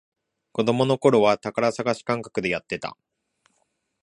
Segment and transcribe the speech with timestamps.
[0.51, 2.97] 子供のころは宝探し感覚でやってた